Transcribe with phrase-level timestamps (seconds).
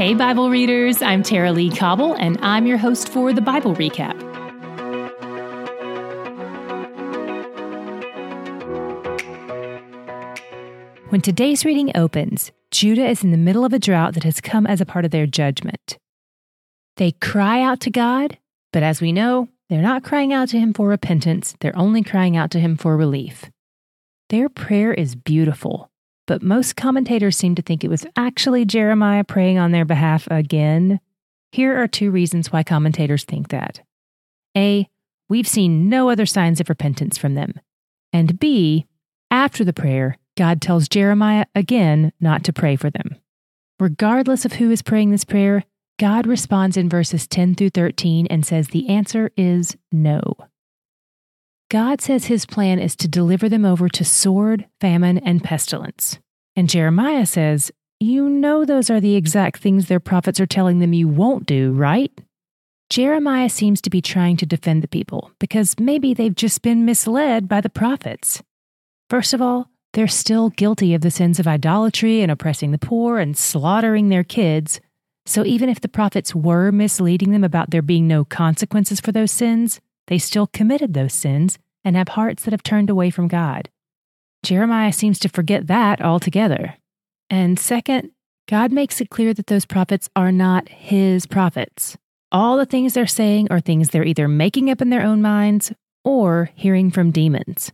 [0.00, 4.18] Hey, Bible readers, I'm Tara-Leigh Cobble, and I'm your host for the Bible Recap.
[11.10, 14.66] When today's reading opens, Judah is in the middle of a drought that has come
[14.66, 15.98] as a part of their judgment.
[16.96, 18.38] They cry out to God,
[18.72, 22.38] but as we know, they're not crying out to Him for repentance, they're only crying
[22.38, 23.50] out to Him for relief.
[24.30, 25.89] Their prayer is beautiful,
[26.30, 31.00] but most commentators seem to think it was actually Jeremiah praying on their behalf again.
[31.50, 33.80] Here are two reasons why commentators think that.
[34.56, 34.88] A.
[35.28, 37.54] We've seen no other signs of repentance from them.
[38.12, 38.86] And B.
[39.32, 43.16] After the prayer, God tells Jeremiah again not to pray for them.
[43.80, 45.64] Regardless of who is praying this prayer,
[45.98, 50.22] God responds in verses 10 through 13 and says the answer is no.
[51.70, 56.18] God says his plan is to deliver them over to sword, famine, and pestilence.
[56.60, 60.92] And Jeremiah says, You know those are the exact things their prophets are telling them
[60.92, 62.12] you won't do, right?
[62.90, 67.48] Jeremiah seems to be trying to defend the people because maybe they've just been misled
[67.48, 68.42] by the prophets.
[69.08, 73.18] First of all, they're still guilty of the sins of idolatry and oppressing the poor
[73.18, 74.82] and slaughtering their kids.
[75.24, 79.32] So even if the prophets were misleading them about there being no consequences for those
[79.32, 81.56] sins, they still committed those sins
[81.86, 83.70] and have hearts that have turned away from God.
[84.42, 86.76] Jeremiah seems to forget that altogether.
[87.28, 88.10] And second,
[88.48, 91.96] God makes it clear that those prophets are not his prophets.
[92.32, 95.72] All the things they're saying are things they're either making up in their own minds
[96.04, 97.72] or hearing from demons.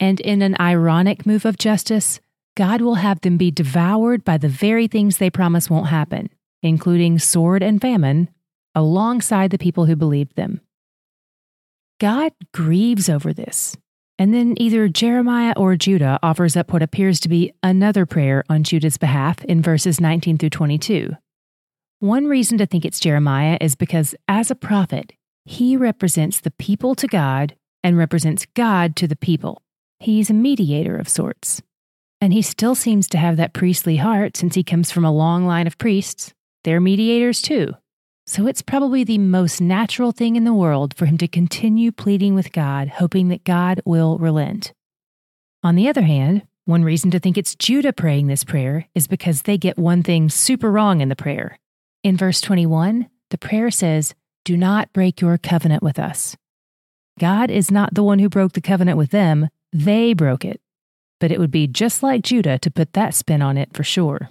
[0.00, 2.20] And in an ironic move of justice,
[2.56, 6.30] God will have them be devoured by the very things they promise won't happen,
[6.62, 8.28] including sword and famine,
[8.74, 10.60] alongside the people who believed them.
[12.00, 13.76] God grieves over this.
[14.18, 18.64] And then either Jeremiah or Judah offers up what appears to be another prayer on
[18.64, 21.16] Judah's behalf in verses 19 through 22.
[22.00, 25.12] One reason to think it's Jeremiah is because, as a prophet,
[25.44, 29.62] he represents the people to God and represents God to the people.
[30.00, 31.62] He's a mediator of sorts.
[32.20, 35.46] And he still seems to have that priestly heart since he comes from a long
[35.46, 36.34] line of priests.
[36.64, 37.74] They're mediators too.
[38.28, 42.34] So it's probably the most natural thing in the world for him to continue pleading
[42.34, 44.74] with God, hoping that God will relent.
[45.62, 49.42] On the other hand, one reason to think it's Judah praying this prayer is because
[49.42, 51.58] they get one thing super wrong in the prayer.
[52.04, 56.36] In verse 21, the prayer says, Do not break your covenant with us.
[57.18, 60.60] God is not the one who broke the covenant with them, they broke it.
[61.18, 64.28] But it would be just like Judah to put that spin on it for sure.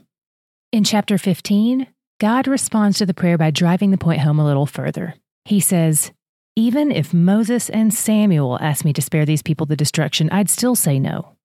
[0.71, 1.87] In chapter 15,
[2.19, 5.15] God responds to the prayer by driving the point home a little further.
[5.45, 6.11] He says,
[6.55, 10.75] Even if Moses and Samuel asked me to spare these people the destruction, I'd still
[10.75, 11.35] say no.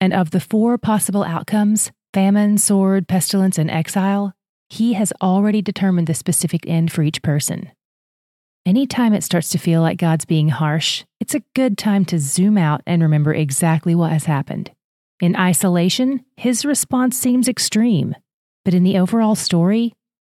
[0.00, 4.34] And of the four possible outcomes famine, sword, pestilence, and exile
[4.72, 7.70] he has already determined the specific end for each person.
[8.64, 12.56] Anytime it starts to feel like God's being harsh, it's a good time to zoom
[12.56, 14.70] out and remember exactly what has happened.
[15.20, 18.14] In isolation, his response seems extreme.
[18.64, 19.92] But in the overall story,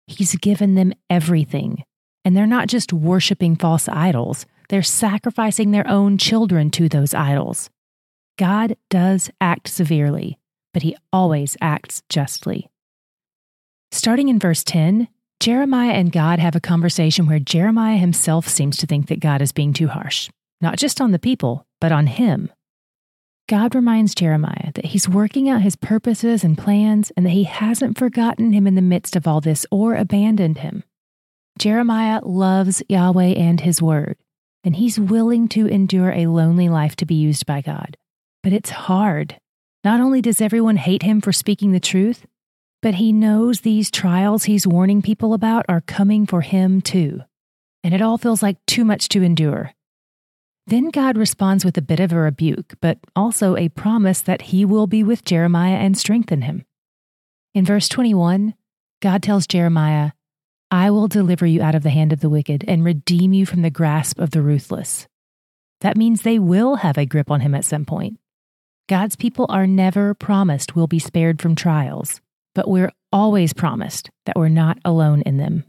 [0.06, 1.84] he's given them everything.
[2.24, 7.70] And they're not just worshiping false idols, they're sacrificing their own children to those idols.
[8.36, 10.38] God does act severely,
[10.74, 12.68] but he always acts justly.
[13.92, 18.86] Starting in verse 10, Jeremiah and God have a conversation where Jeremiah himself seems to
[18.86, 20.28] think that God is being too harsh,
[20.60, 22.50] not just on the people, but on him.
[23.48, 27.96] God reminds Jeremiah that he's working out his purposes and plans and that he hasn't
[27.96, 30.82] forgotten him in the midst of all this or abandoned him.
[31.56, 34.16] Jeremiah loves Yahweh and his word,
[34.64, 37.96] and he's willing to endure a lonely life to be used by God.
[38.42, 39.38] But it's hard.
[39.84, 42.26] Not only does everyone hate him for speaking the truth,
[42.82, 47.20] but he knows these trials he's warning people about are coming for him too.
[47.84, 49.72] And it all feels like too much to endure.
[50.68, 54.64] Then God responds with a bit of a rebuke, but also a promise that he
[54.64, 56.64] will be with Jeremiah and strengthen him.
[57.54, 58.54] In verse 21,
[59.00, 60.10] God tells Jeremiah,
[60.70, 63.62] I will deliver you out of the hand of the wicked and redeem you from
[63.62, 65.06] the grasp of the ruthless.
[65.82, 68.18] That means they will have a grip on him at some point.
[68.88, 72.20] God's people are never promised we'll be spared from trials,
[72.54, 75.64] but we're always promised that we're not alone in them.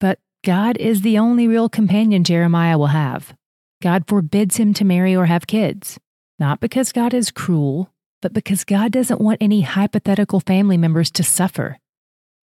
[0.00, 3.34] But God is the only real companion Jeremiah will have.
[3.82, 5.98] God forbids him to marry or have kids,
[6.38, 7.90] not because God is cruel,
[8.20, 11.78] but because God doesn't want any hypothetical family members to suffer.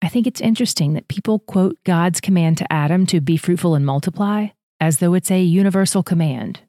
[0.00, 3.84] I think it's interesting that people quote God's command to Adam to be fruitful and
[3.84, 4.48] multiply
[4.80, 6.60] as though it's a universal command,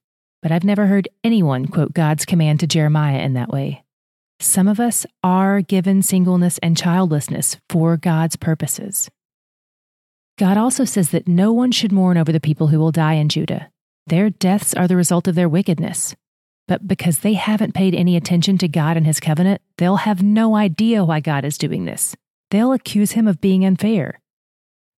[0.41, 3.83] but I've never heard anyone quote God's command to Jeremiah in that way.
[4.39, 9.09] some of us are given singleness and childlessness for God's purposes.
[10.37, 13.29] God also says that no one should mourn over the people who will die in
[13.29, 13.71] Judah.
[14.07, 16.15] Their deaths are the result of their wickedness.
[16.65, 20.55] But because they haven't paid any attention to God and His covenant, they'll have no
[20.55, 22.15] idea why God is doing this.
[22.49, 24.21] They'll accuse Him of being unfair.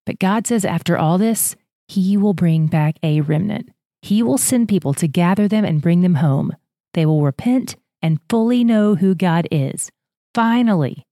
[0.06, 1.56] But God says after all this,
[1.88, 3.72] He will bring back a remnant.
[4.04, 6.56] He will send people to gather them and bring them home.
[6.94, 9.90] They will repent and fully know who God is.
[10.36, 11.04] Finally.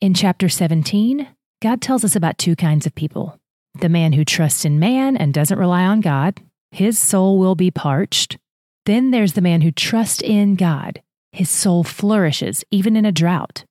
[0.00, 1.28] In chapter 17,
[1.60, 3.38] God tells us about two kinds of people
[3.80, 6.40] the man who trusts in man and doesn't rely on God,
[6.74, 8.36] his soul will be parched.
[8.84, 11.00] Then there's the man who trusts in God.
[11.30, 13.64] His soul flourishes even in a drought.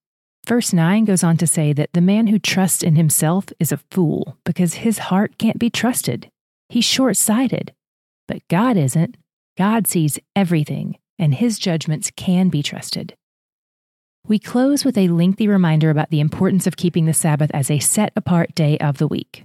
[0.48, 3.82] Verse 9 goes on to say that the man who trusts in himself is a
[3.92, 6.30] fool because his heart can't be trusted.
[6.70, 7.74] He's short sighted.
[8.28, 9.18] But God isn't.
[9.58, 13.16] God sees everything, and his judgments can be trusted.
[14.26, 17.80] We close with a lengthy reminder about the importance of keeping the Sabbath as a
[17.80, 19.44] set apart day of the week.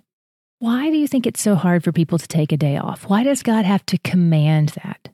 [0.60, 3.08] Why do you think it's so hard for people to take a day off?
[3.08, 5.08] Why does God have to command that?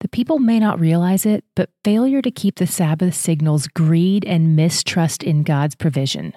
[0.00, 4.56] The people may not realize it, but failure to keep the Sabbath signals greed and
[4.56, 6.32] mistrust in God's provision.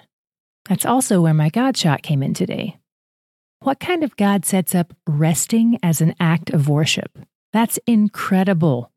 [0.68, 2.78] That's also where my God shot came in today.
[3.60, 7.18] What kind of God sets up resting as an act of worship?
[7.52, 8.92] That's incredible.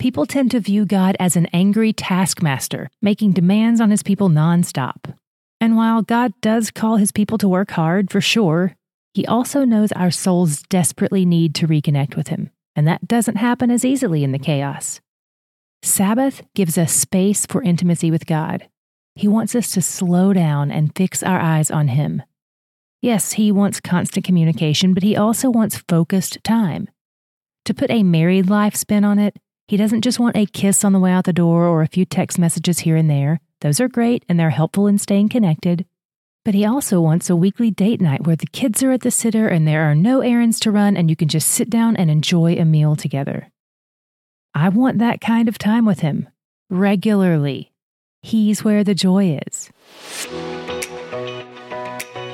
[0.00, 5.14] People tend to view God as an angry taskmaster, making demands on his people nonstop.
[5.60, 8.74] And while God does call his people to work hard, for sure,
[9.18, 13.72] he also knows our souls desperately need to reconnect with him and that doesn't happen
[13.72, 15.00] as easily in the chaos.
[15.82, 18.68] Sabbath gives us space for intimacy with God.
[19.16, 22.22] He wants us to slow down and fix our eyes on Him.
[23.02, 26.88] Yes, He wants constant communication, but He also wants focused time.
[27.64, 29.36] To put a married life spin on it,
[29.66, 32.04] He doesn't just want a kiss on the way out the door or a few
[32.04, 33.40] text messages here and there.
[33.60, 35.84] Those are great and they're helpful in staying connected.
[36.48, 39.48] But he also wants a weekly date night where the kids are at the sitter
[39.48, 42.54] and there are no errands to run and you can just sit down and enjoy
[42.54, 43.50] a meal together.
[44.54, 46.26] I want that kind of time with him
[46.70, 47.74] regularly.
[48.22, 49.70] He's where the joy is.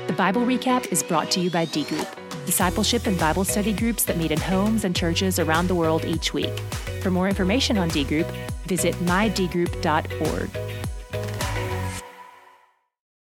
[0.07, 2.07] The Bible Recap is brought to you by D Group,
[2.47, 6.33] discipleship and Bible study groups that meet in homes and churches around the world each
[6.33, 6.57] week.
[7.03, 8.29] For more information on D Group,
[8.69, 10.64] visit mydgroup.org.